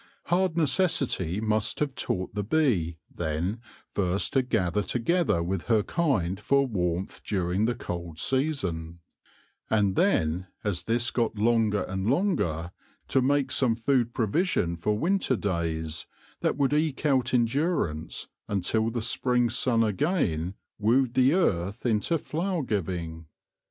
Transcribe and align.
Hard 0.23 0.57
necessity 0.57 1.39
must 1.39 1.79
have 1.79 1.93
taught 1.93 2.33
the 2.33 2.41
bee, 2.43 2.97
then, 3.15 3.61
first 3.91 4.33
to 4.33 4.41
gather 4.41 4.81
together 4.81 5.43
with 5.43 5.65
her 5.65 5.83
kind 5.83 6.39
for 6.39 6.65
warmth 6.65 7.23
during 7.23 7.65
the 7.65 7.75
cold 7.75 8.17
season; 8.17 8.97
and 9.69 9.95
then, 9.95 10.47
as 10.63 10.81
this 10.85 11.11
got 11.11 11.35
longer 11.35 11.83
and 11.83 12.09
longer, 12.09 12.71
to 13.09 13.21
make 13.21 13.51
some 13.51 13.75
food 13.75 14.11
provision 14.15 14.75
for 14.75 14.97
winter 14.97 15.35
days 15.35 16.07
that 16.39 16.57
would 16.57 16.73
eke 16.73 17.05
out 17.05 17.31
endurance 17.31 18.27
until 18.47 18.89
the 18.89 19.03
spring 19.03 19.51
sun 19.51 19.83
again 19.83 20.55
wooed 20.79 21.13
the 21.13 21.35
earth 21.35 21.85
into 21.85 22.17
flower 22.17 22.63
giving. 22.63 23.27